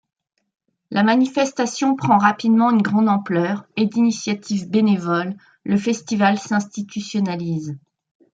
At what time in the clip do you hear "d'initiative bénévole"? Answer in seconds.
3.85-5.35